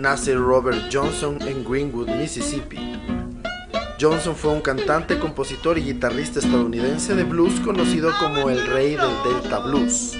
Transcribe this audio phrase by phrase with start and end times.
[0.00, 2.78] nace Robert Johnson en Greenwood, Mississippi.
[4.00, 9.10] Johnson fue un cantante, compositor y guitarrista estadounidense de blues conocido como el rey del
[9.22, 10.16] Delta Blues.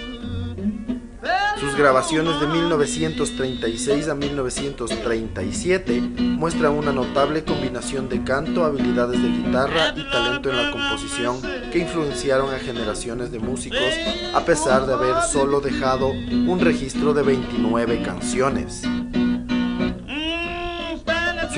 [1.58, 9.94] Sus grabaciones de 1936 a 1937 muestran una notable combinación de canto, habilidades de guitarra
[9.96, 11.40] y talento en la composición
[11.72, 13.94] que influenciaron a generaciones de músicos
[14.34, 18.82] a pesar de haber solo dejado un registro de 29 canciones.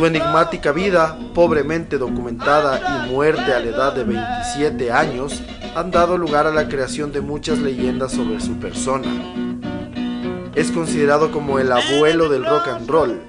[0.02, 5.40] Su enigmática vida, pobremente documentada y muerte a la edad de 27 años,
[5.76, 9.06] han dado lugar a la creación de muchas leyendas sobre su persona.
[10.56, 13.20] Es considerado como el abuelo del rock and roll.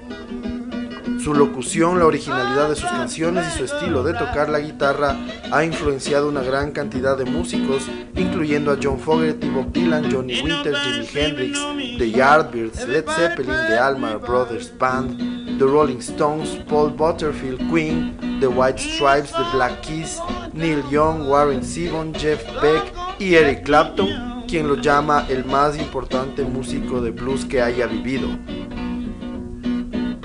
[1.22, 5.16] Su locución, la originalidad de sus canciones y su estilo de tocar la guitarra
[5.52, 10.74] ha influenciado una gran cantidad de músicos, incluyendo a John Fogerty, Bob Dylan, Johnny Winter,
[10.74, 11.58] Jimi Hendrix,
[11.98, 18.48] The Yardbirds, Led Zeppelin, The Almar Brothers Band, The Rolling Stones, Paul Butterfield, Queen, The
[18.48, 20.20] White Stripes, The Black Keys,
[20.52, 26.42] Neil Young, Warren Zevon, Jeff Beck y Eric Clapton, quien lo llama el más importante
[26.42, 28.28] músico de blues que haya vivido.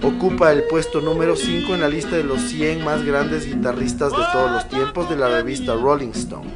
[0.02, 4.24] Ocupa el puesto número 5 en la lista de los 100 más grandes guitarristas de
[4.32, 6.50] todos los tiempos de la revista Rolling Stone.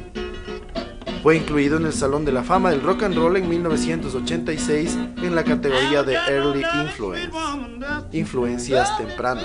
[1.22, 5.34] Fue incluido en el Salón de la Fama del Rock and Roll en 1986 en
[5.34, 7.30] la categoría de Early Influence,
[8.14, 9.44] influencias tempranas.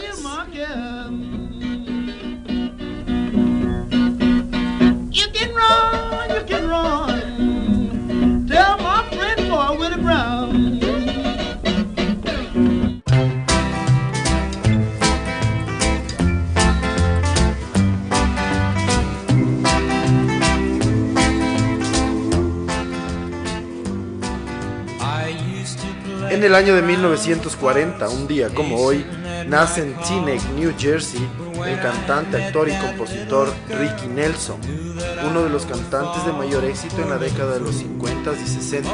[26.39, 29.05] En el año de 1940, un día como hoy,
[29.45, 31.19] nace en Teaneck, New Jersey,
[31.67, 34.57] el cantante, actor y compositor Ricky Nelson,
[35.29, 38.89] uno de los cantantes de mayor éxito en la década de los 50 y 60.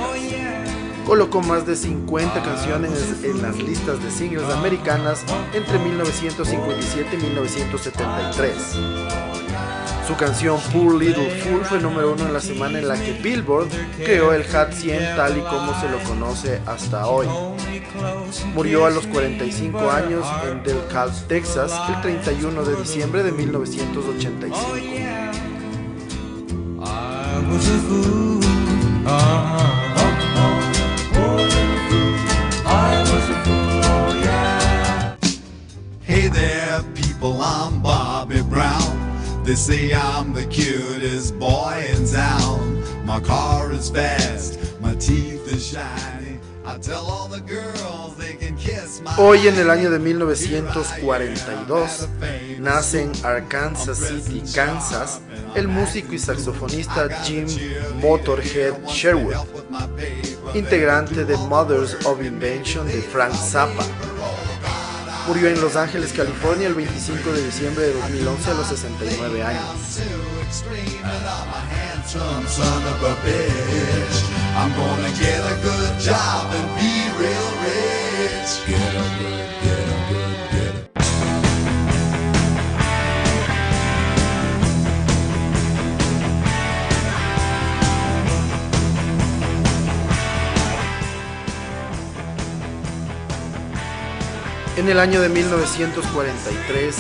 [1.06, 5.24] Colocó más de 50 canciones en las listas de singles americanas
[5.54, 9.34] entre 1957 y 1973.
[10.08, 13.70] Su canción Poor Little Fool fue número uno en la semana en la que Billboard
[13.98, 17.28] creó el Hot 100 tal y como se lo conoce hasta hoy.
[18.54, 24.76] Murió a los 45 años en Del Cal, Texas, el 31 de diciembre de 1985.
[39.46, 42.82] They say I'm the cutest boy in town.
[43.06, 46.40] My car is fast, my teeth are shiny.
[46.66, 52.10] I tell all the girls they can kiss my Hoy en el año de 1942
[52.58, 55.22] nace en Arkansas City, Kansas,
[55.54, 57.46] el músico y saxofonista Jim
[58.02, 59.36] Motorhead Sherwood,
[60.56, 63.86] integrante de Mothers of Invention de Frank Zappa.
[65.28, 69.63] Murió en Los Ángeles, California, el 25 de diciembre de 2011 a los 69 años.
[94.78, 96.96] En el año de 1943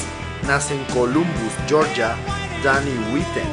[0.47, 2.15] nace en Columbus, Georgia,
[2.63, 3.49] Danny Whitten,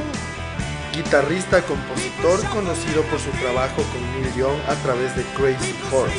[0.95, 6.15] guitarrista compositor conocido por su trabajo con Neil Young a través de Crazy Horse.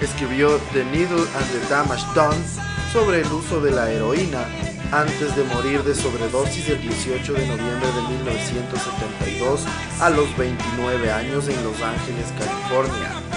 [0.00, 2.42] Escribió The Needle and the Damage Done
[2.92, 4.44] sobre el uso de la heroína
[4.90, 9.60] antes de morir de sobredosis el 18 de noviembre de 1972
[10.00, 13.33] a los 29 años en Los Ángeles, California.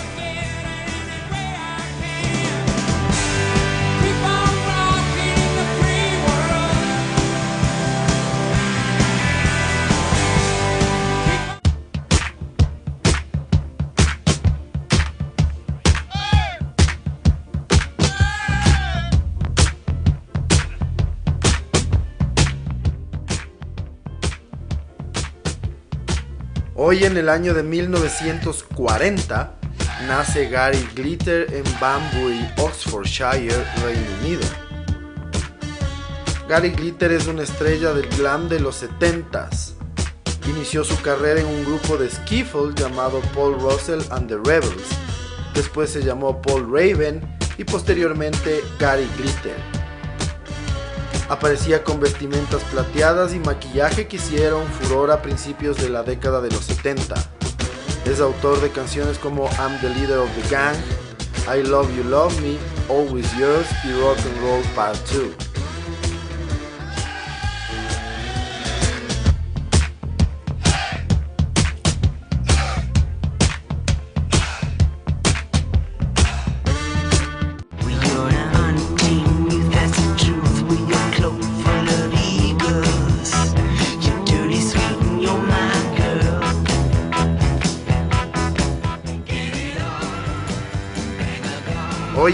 [26.90, 29.56] Hoy en el año de 1940
[30.08, 34.48] nace Gary Glitter en Banbury, Oxfordshire, Reino Unido.
[36.48, 39.74] Gary Glitter es una estrella del glam de los 70s.
[40.48, 44.88] Inició su carrera en un grupo de skiffle llamado Paul Russell and the Rebels.
[45.54, 47.22] Después se llamó Paul Raven
[47.58, 49.77] y posteriormente Gary Glitter.
[51.30, 56.50] Aparecía con vestimentas plateadas y maquillaje que hicieron furor a principios de la década de
[56.50, 57.16] los 70.
[58.06, 60.78] Es autor de canciones como I'm the Leader of the Gang,
[61.54, 62.58] I Love You Love Me,
[62.90, 65.47] Always Yours y Rock and Roll Part 2.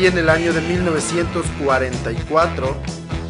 [0.03, 2.75] Hoy en el año de 1944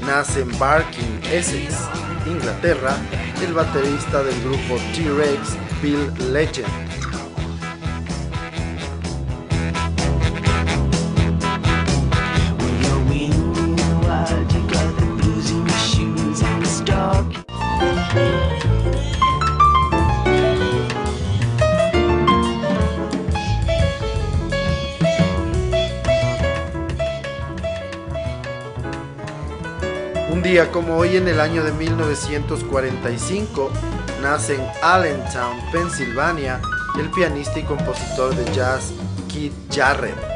[0.07, 1.87] nace en Barking, Essex,
[2.25, 2.97] Inglaterra,
[3.45, 6.65] el baterista del grupo T-Rex, Bill Legend.
[30.71, 33.71] Como hoy en el año de 1945
[34.21, 36.61] nace en Allentown, Pensilvania,
[36.99, 38.93] el pianista y compositor de jazz
[39.27, 40.32] Keith Jarrett.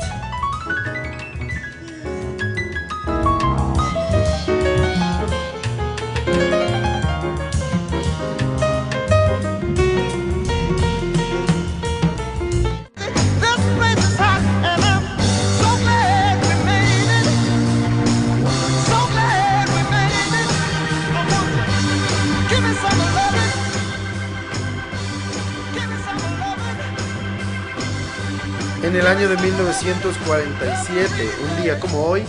[28.84, 31.10] En el año de 1947,
[31.42, 32.24] un día como hoy,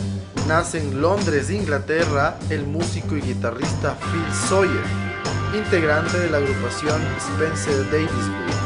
[0.47, 4.85] nace en Londres, Inglaterra, el músico y guitarrista Phil Sawyer,
[5.55, 8.58] integrante de la agrupación Spencer Davis Group.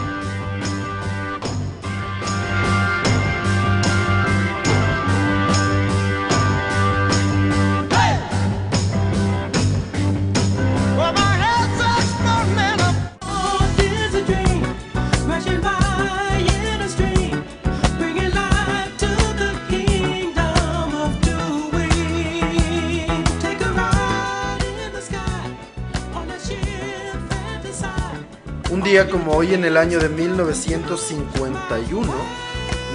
[29.08, 32.12] Como hoy en el año de 1951,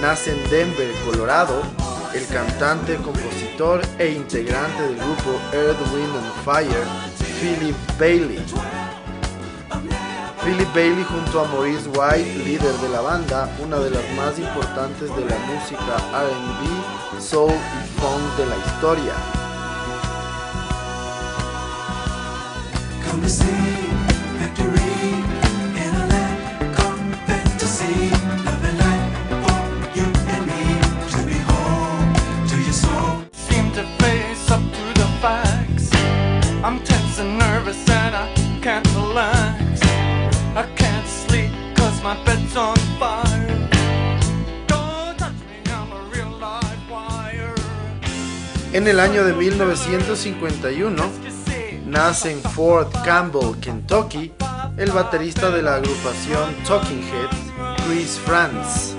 [0.00, 1.60] nace en Denver, Colorado,
[2.14, 6.86] el cantante, compositor e integrante del grupo Earth, Wind and Fire,
[7.40, 8.42] Philip Bailey.
[10.44, 15.08] Philip Bailey junto a Maurice White, líder de la banda, una de las más importantes
[15.14, 19.14] de la música RB, soul y funk de la historia.
[48.72, 51.02] En el año de 1951
[51.86, 54.32] nace en Fort Campbell, Kentucky,
[54.76, 58.97] el baterista de la agrupación Talking Heads, Chris Franz.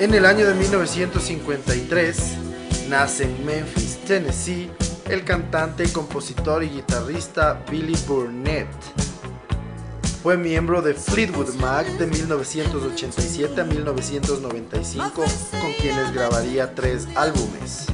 [0.00, 4.70] En el año de 1953 nace en Memphis, Tennessee,
[5.10, 8.66] el cantante, compositor y guitarrista Billy Burnett.
[10.22, 15.22] Fue miembro de Fleetwood Mac de 1987 a 1995,
[15.60, 17.88] con quienes grabaría tres álbumes.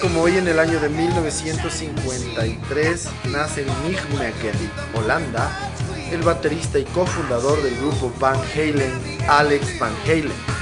[0.00, 4.52] Como hoy en el año de 1953 nace en Nijmegen,
[4.94, 5.50] Holanda,
[6.12, 8.92] el baterista y cofundador del grupo Van Halen,
[9.26, 10.59] Alex Van Halen.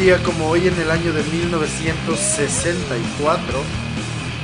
[0.00, 3.62] Día como hoy en el año de 1964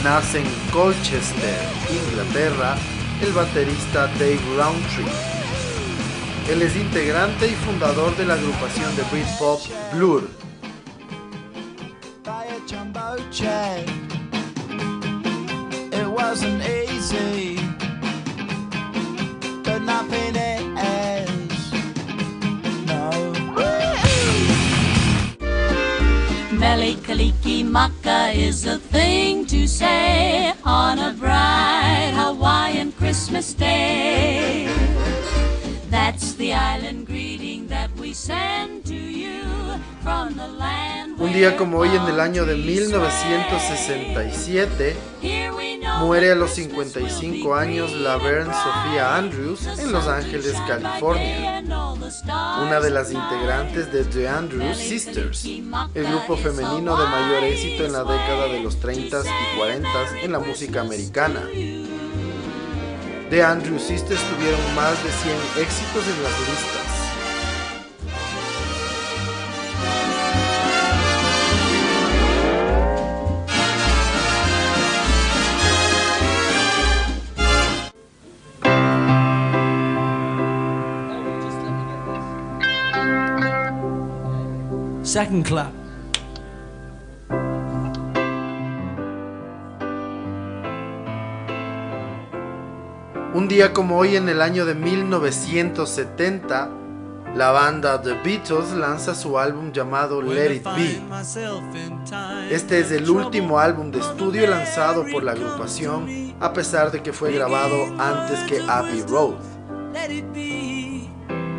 [0.05, 1.59] nace en Colchester,
[1.91, 2.76] Inglaterra,
[3.23, 5.07] el baterista Dave Roundtree.
[6.50, 9.62] Él es integrante y fundador de la agrupación de Britpop
[9.95, 10.29] Blur.
[17.07, 17.55] Kaliki
[28.37, 34.69] is a thing to say on a bright Hawaiian Christmas day.
[35.90, 39.43] That's the island greeting that we send to you
[40.02, 41.19] from the land.
[41.19, 44.95] Un día como hoy en el año de 1967
[45.99, 51.62] muere a los 55 años Laverne Sophia Andrews en Los Ángeles, California,
[52.62, 57.93] una de las integrantes de The Andrews Sisters, el grupo femenino de mayor éxito en
[57.93, 61.41] la década de los 30s y 40s en la música americana.
[63.31, 66.96] The Andrews Sisters tuvieron más de 100 éxitos en las listas.
[85.16, 85.73] Second clap.
[93.32, 96.68] Un día como hoy en el año de 1970,
[97.35, 101.00] la banda The Beatles lanza su álbum llamado Let It Be.
[102.50, 107.14] Este es el último álbum de estudio lanzado por la agrupación, a pesar de que
[107.14, 109.37] fue grabado antes que Abbey Road.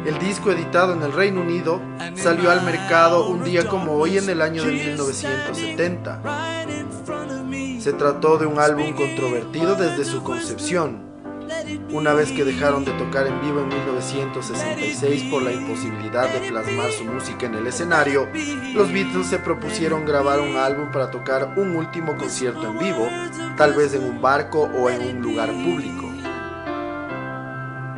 [0.07, 1.81] El disco editado en el Reino Unido
[2.15, 6.21] salió al mercado un día como hoy en el año de 1970.
[7.81, 11.05] Se trató de un álbum controvertido desde su concepción.
[11.91, 16.89] Una vez que dejaron de tocar en vivo en 1966 por la imposibilidad de plasmar
[16.93, 18.29] su música en el escenario,
[18.73, 23.09] los Beatles se propusieron grabar un álbum para tocar un último concierto en vivo,
[23.57, 26.06] tal vez en un barco o en un lugar público.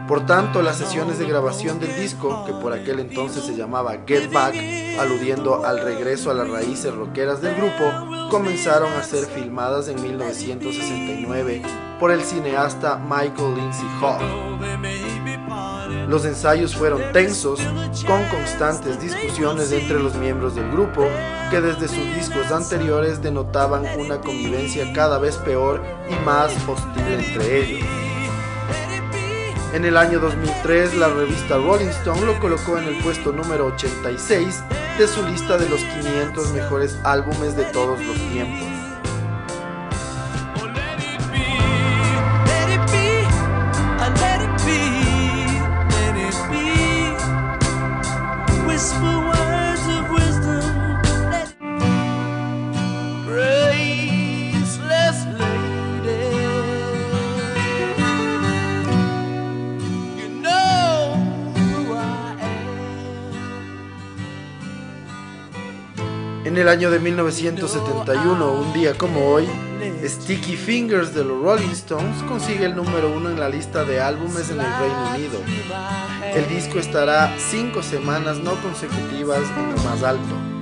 [0.09, 4.33] Por tanto, las sesiones de grabación del disco, que por aquel entonces se llamaba Get
[4.33, 4.55] Back,
[4.99, 7.83] aludiendo al regreso a las raíces rockeras del grupo,
[8.31, 11.61] comenzaron a ser filmadas en 1969
[11.99, 14.19] por el cineasta Michael Lindsay Hogg.
[16.09, 17.59] Los ensayos fueron tensos,
[18.07, 21.05] con constantes discusiones entre los miembros del grupo,
[21.51, 27.59] que desde sus discos anteriores denotaban una convivencia cada vez peor y más hostil entre
[27.59, 28.08] ellos.
[29.71, 34.63] En el año 2003, la revista Rolling Stone lo colocó en el puesto número 86
[34.97, 38.78] de su lista de los 500 mejores álbumes de todos los tiempos.
[66.69, 69.47] Año de 1971, un día como hoy,
[70.05, 74.51] Sticky Fingers de los Rolling Stones consigue el número uno en la lista de álbumes
[74.51, 75.39] en el Reino Unido.
[76.35, 80.58] El disco estará cinco semanas no consecutivas en lo más alto.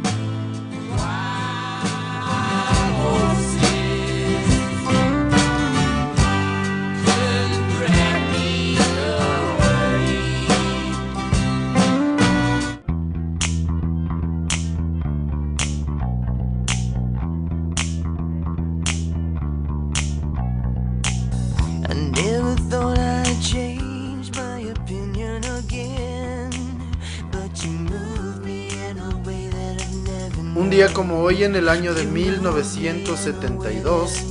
[31.27, 34.23] Hoy en el año de 1972,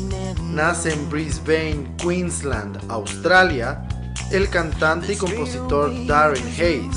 [0.44, 3.86] nace en Brisbane, Queensland, Australia,
[4.32, 6.96] el cantante y compositor Darren Hayes,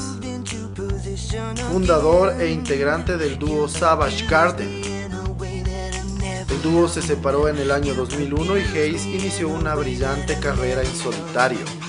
[1.70, 4.82] fundador e integrante del dúo Savage Garden.
[6.50, 10.96] El dúo se separó en el año 2001 y Hayes inició una brillante carrera en
[10.96, 11.88] solitario.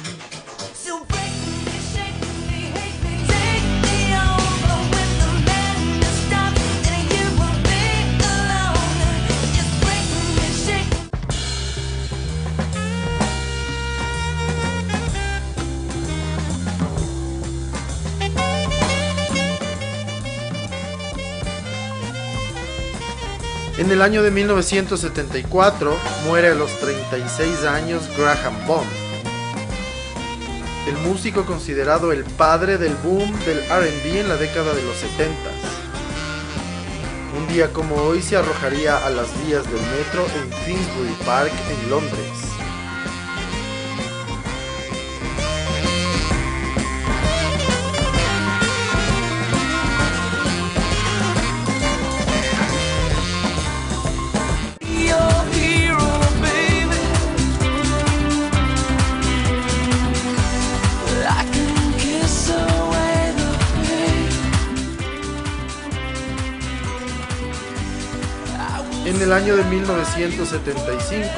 [23.80, 25.96] En el año de 1974
[26.26, 28.90] muere a los 36 años Graham Bond,
[30.86, 35.34] el músico considerado el padre del boom del RB en la década de los 70.
[37.38, 41.88] Un día como hoy se arrojaría a las vías del metro en Finsbury Park en
[41.88, 42.49] Londres.
[69.30, 71.30] El año de 1975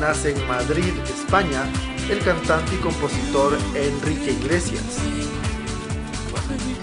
[0.00, 1.62] nace en Madrid, España,
[2.08, 4.96] el cantante y compositor Enrique Iglesias.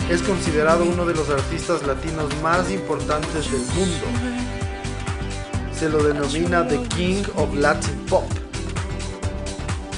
[0.08, 4.06] Es considerado uno de los artistas latinos más importantes del mundo.
[5.74, 8.30] Se lo denomina The King of Latin Pop.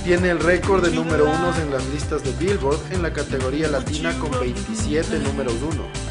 [0.05, 4.17] Tiene el récord de número uno en las listas de Billboard en la categoría latina
[4.17, 6.07] con 27 números uno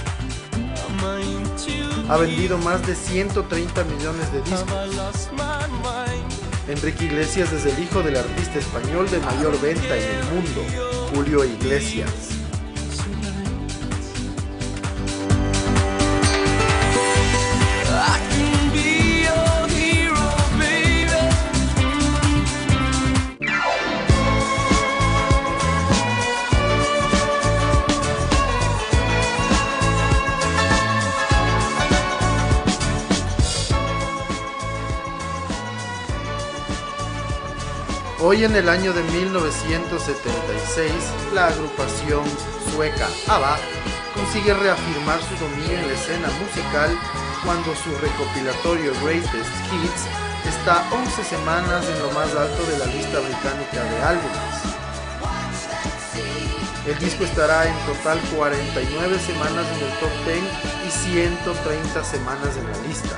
[2.08, 5.00] ha vendido más de 130 millones de discos.
[6.68, 10.64] Enrique Iglesias es el hijo del artista español de mayor venta en el mundo,
[11.14, 12.35] Julio Iglesias.
[38.36, 40.92] Hoy en el año de 1976,
[41.32, 42.22] la agrupación
[42.70, 43.56] sueca ABBA
[44.14, 46.90] consigue reafirmar su dominio en la escena musical
[47.42, 50.04] cuando su recopilatorio Greatest Hits
[50.46, 54.54] está 11 semanas en lo más alto de la lista británica de álbumes.
[56.86, 60.44] El disco estará en total 49 semanas en el top 10
[60.86, 63.16] y 130 semanas en la lista.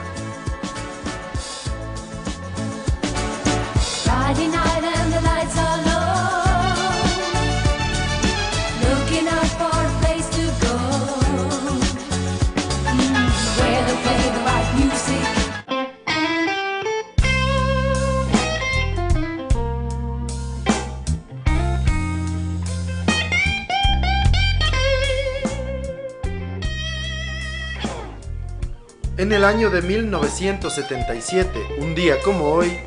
[29.19, 32.79] En el año de 1977, un día como hoy,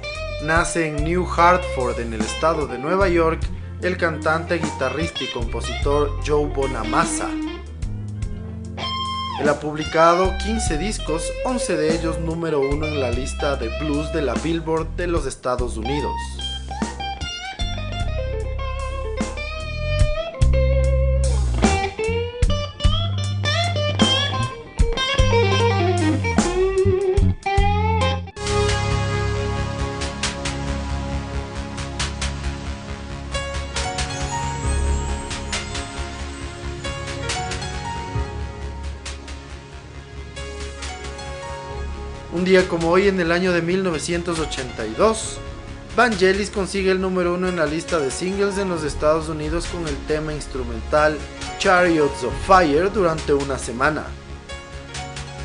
[0.43, 3.41] nace en New Hartford, en el estado de Nueva York,
[3.81, 7.29] el cantante, guitarrista y compositor Joe Bonamassa.
[9.39, 14.11] Él ha publicado 15 discos, 11 de ellos número uno en la lista de blues
[14.13, 16.11] de la Billboard de los Estados Unidos.
[42.41, 45.37] Un día como hoy, en el año de 1982,
[45.95, 49.87] Vangelis consigue el número uno en la lista de singles en los Estados Unidos con
[49.87, 51.19] el tema instrumental
[51.59, 54.07] Chariots of Fire durante una semana.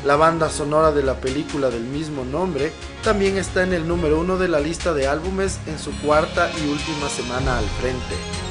[0.07, 2.71] La banda sonora de la película del mismo nombre
[3.03, 6.67] también está en el número uno de la lista de álbumes en su cuarta y
[6.67, 8.46] última semana al frente.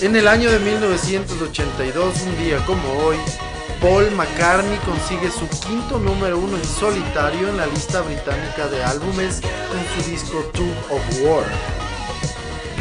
[0.00, 3.16] En el año de 1982, un día como hoy,
[3.80, 9.40] Paul McCartney consigue su quinto número uno en solitario en la lista británica de álbumes
[9.40, 11.83] con su disco Tube of War.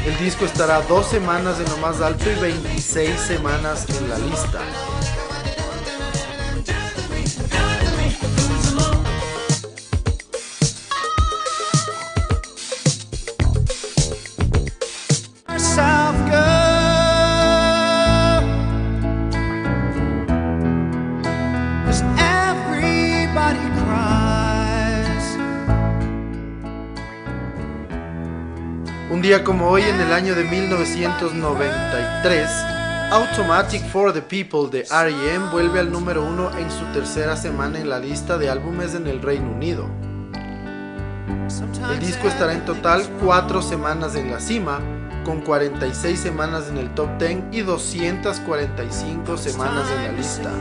[0.05, 4.59] El disco estará dos semanas en lo más alto y 26 semanas en la lista.
[29.34, 32.48] Día como hoy, en el año de 1993,
[33.10, 35.50] Automatic for the People de R.E.M.
[35.52, 39.24] vuelve al número uno en su tercera semana en la lista de álbumes en el
[39.24, 39.89] Reino Unido.
[41.91, 44.80] El disco estará en total cuatro semanas en la cima,
[45.26, 50.52] con 46 semanas en el top 10 y 245 semanas en la lista.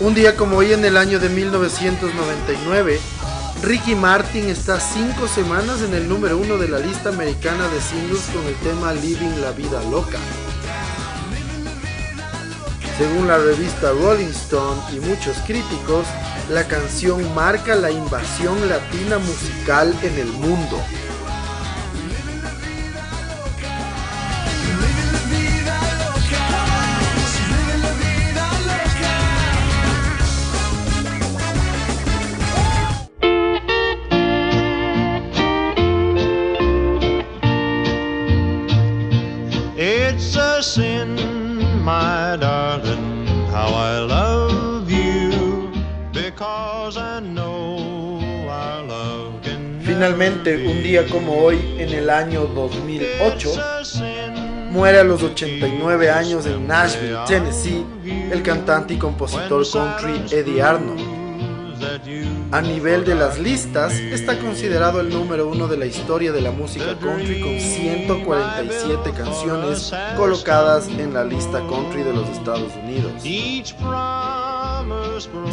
[0.00, 3.00] Un día como hoy en el año de 1999,
[3.64, 8.22] Ricky Martin está cinco semanas en el número uno de la lista americana de singles
[8.32, 10.18] con el tema Living la Vida Loca.
[12.96, 16.06] Según la revista Rolling Stone y muchos críticos,
[16.48, 20.80] la canción marca la invasión latina musical en el mundo.
[49.98, 53.50] Finalmente, un día como hoy, en el año 2008,
[54.70, 57.84] muere a los 89 años en Nashville, Tennessee,
[58.30, 61.00] el cantante y compositor country Eddie Arnold.
[62.52, 66.52] A nivel de las listas, está considerado el número uno de la historia de la
[66.52, 73.20] música country con 147 canciones colocadas en la lista country de los Estados Unidos.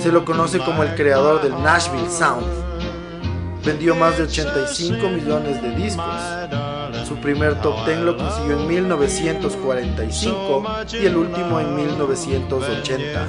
[0.04, 2.75] Se lo conoce como el creador del Nashville Sound
[3.66, 6.06] vendió más de 85 millones de discos.
[7.08, 13.28] Su primer top 10 lo consiguió en 1945 y el último en 1980.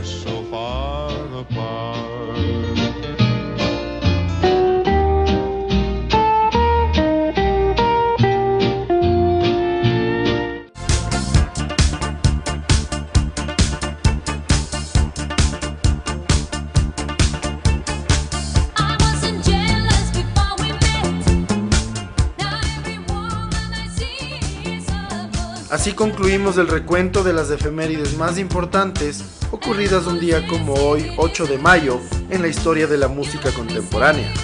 [25.87, 29.23] Así concluimos el recuento de las efemérides más importantes
[29.53, 34.35] ocurridas un día como hoy, 8 de mayo, en la historia de la música contemporánea.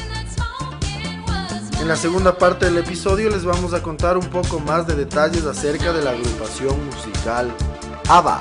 [1.80, 5.44] En la segunda parte del episodio les vamos a contar un poco más de detalles
[5.44, 7.52] acerca de la agrupación musical
[8.08, 8.40] ABBA.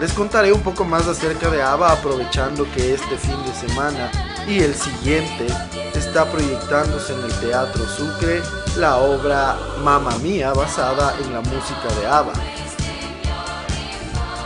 [0.00, 4.10] Les contaré un poco más acerca de ABBA aprovechando que este fin de semana
[4.48, 5.46] y el siguiente
[6.14, 8.40] está proyectándose en el Teatro Sucre
[8.76, 12.32] la obra Mamma Mía basada en la música de ABBA.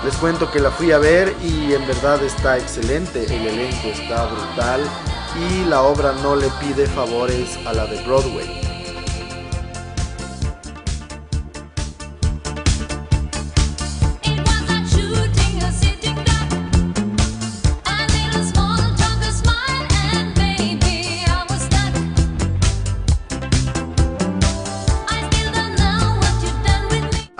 [0.02, 4.24] Les cuento que la fui a ver y en verdad está excelente, el elenco está
[4.28, 4.80] brutal
[5.36, 8.67] y la obra no le pide favores a la de Broadway.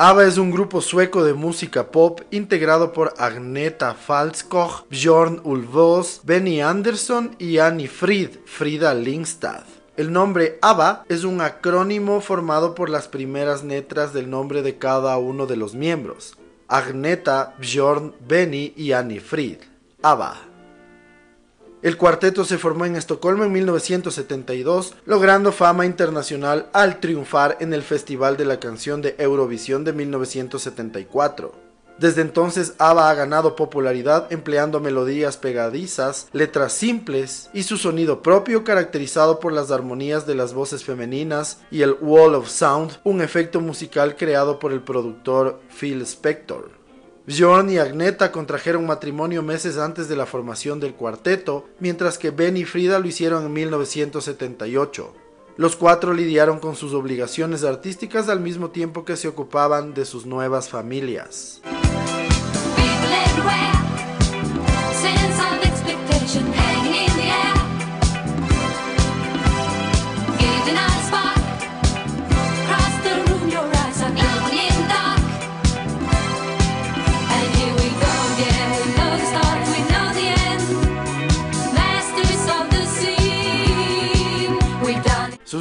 [0.00, 6.60] ABBA es un grupo sueco de música pop integrado por Agneta Falskog, Björn Ulvaeus, Benny
[6.60, 9.64] Andersson y Annie Frid, Frida Lindstad.
[9.96, 15.18] El nombre ABBA es un acrónimo formado por las primeras letras del nombre de cada
[15.18, 16.36] uno de los miembros.
[16.68, 19.56] Agneta, Björn, Benny y Annie Frid.
[20.00, 20.47] ABBA.
[21.80, 27.82] El cuarteto se formó en Estocolmo en 1972, logrando fama internacional al triunfar en el
[27.82, 31.68] Festival de la Canción de Eurovisión de 1974.
[31.98, 38.64] Desde entonces ABBA ha ganado popularidad empleando melodías pegadizas, letras simples y su sonido propio
[38.64, 43.60] caracterizado por las armonías de las voces femeninas y el Wall of Sound, un efecto
[43.60, 46.77] musical creado por el productor Phil Spector.
[47.28, 52.56] Bjorn y Agneta contrajeron matrimonio meses antes de la formación del cuarteto, mientras que Ben
[52.56, 55.14] y Frida lo hicieron en 1978.
[55.58, 60.24] Los cuatro lidiaron con sus obligaciones artísticas al mismo tiempo que se ocupaban de sus
[60.24, 61.60] nuevas familias.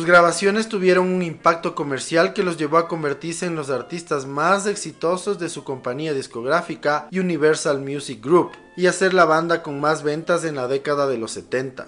[0.08, 5.38] Grabaciones tuvieron un impacto comercial que los llevó a convertirse en los artistas más exitosos
[5.38, 10.44] de su compañía discográfica Universal Music Group y a ser la banda con más ventas
[10.46, 11.88] en la década de los 70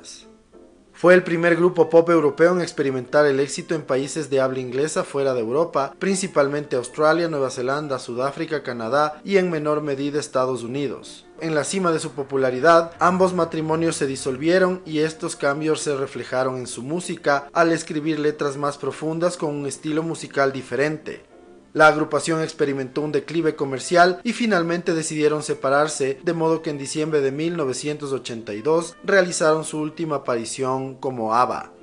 [0.99, 5.05] fue el primer grupo pop europeo en experimentar el éxito en países de habla inglesa
[5.05, 11.25] fuera de Europa, principalmente Australia, Nueva Zelanda, Sudáfrica, Canadá y en menor medida Estados Unidos.
[11.41, 16.57] En la cima de su popularidad, ambos matrimonios se disolvieron y estos cambios se reflejaron
[16.57, 21.23] en su música al escribir letras más profundas con un estilo musical diferente.
[21.71, 27.21] La agrupación experimentó un declive comercial y finalmente decidieron separarse, de modo que en diciembre
[27.21, 31.78] de 1982 realizaron su última aparición como ABBA.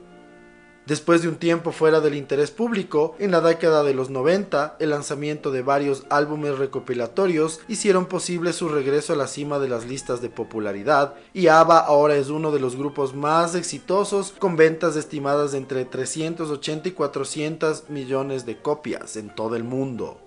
[0.87, 4.91] Después de un tiempo fuera del interés público, en la década de los 90, el
[4.91, 10.23] lanzamiento de varios álbumes recopilatorios hicieron posible su regreso a la cima de las listas
[10.23, 15.55] de popularidad, y ABBA ahora es uno de los grupos más exitosos con ventas estimadas
[15.55, 20.21] entre 380 y 400 millones de copias en todo el mundo.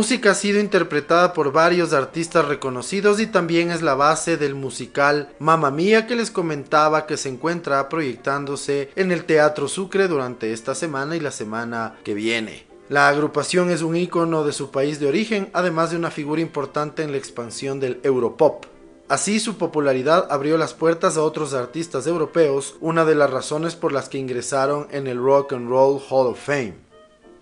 [0.00, 5.28] Música ha sido interpretada por varios artistas reconocidos y también es la base del musical
[5.38, 10.74] Mamma Mía que les comentaba que se encuentra proyectándose en el Teatro Sucre durante esta
[10.74, 12.64] semana y la semana que viene.
[12.88, 17.02] La agrupación es un ícono de su país de origen, además de una figura importante
[17.02, 18.64] en la expansión del Europop.
[19.10, 23.92] Así su popularidad abrió las puertas a otros artistas europeos, una de las razones por
[23.92, 26.89] las que ingresaron en el Rock and Roll Hall of Fame.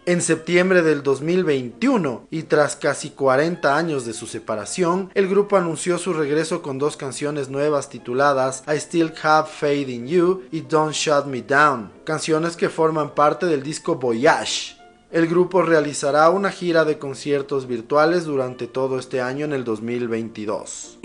[0.08, 5.98] En septiembre del 2021 y tras casi 40 años de su separación, el grupo anunció
[5.98, 10.94] su regreso con dos canciones nuevas tituladas I Still Have Faith in You y Don't
[10.94, 14.78] Shut Me Down, canciones que forman parte del disco Voyage.
[15.10, 21.00] El grupo realizará una gira de conciertos virtuales durante todo este año en el 2022.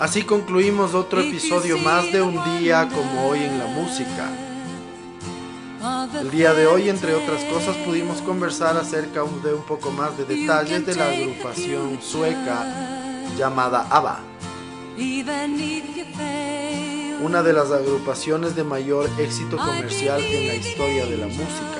[0.00, 4.28] Así concluimos otro episodio más de un día como hoy en la música.
[6.18, 10.24] El día de hoy, entre otras cosas, pudimos conversar acerca de un poco más de
[10.24, 12.64] detalles de la agrupación sueca
[13.36, 14.20] llamada ABBA.
[17.22, 21.79] Una de las agrupaciones de mayor éxito comercial en la historia de la música.